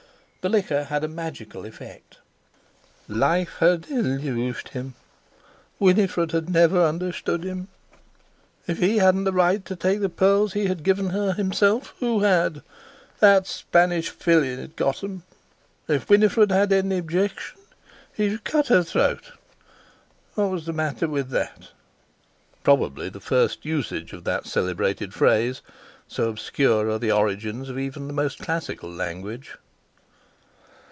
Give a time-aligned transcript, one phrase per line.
[0.41, 2.17] The liquor had a magical effect.
[3.07, 4.95] Life had illused him;
[5.77, 7.67] Winifred had never "unshtood'm."
[8.65, 12.21] If he hadn't the right to take the pearls he had given her himself, who
[12.21, 12.63] had?
[13.19, 15.21] That Spanish filly had got'm.
[15.87, 17.59] If Winifred had any 'jection
[18.11, 19.33] he w'd cut—her—throat.
[20.33, 21.69] What was the matter with that?
[22.63, 28.13] (Probably the first use of that celebrated phrase—so obscure are the origins of even the
[28.13, 29.51] most classical language!)